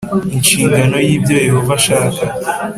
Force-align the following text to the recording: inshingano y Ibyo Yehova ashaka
inshingano 0.35 0.95
y 1.07 1.09
Ibyo 1.15 1.35
Yehova 1.45 1.71
ashaka 1.79 2.21